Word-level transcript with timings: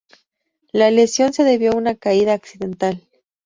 La 0.71 0.89
lesión 0.89 1.31
se 1.31 1.43
debió 1.43 1.73
a 1.73 1.77
una 1.77 1.93
caída 1.93 2.33
accidental. 2.33 3.07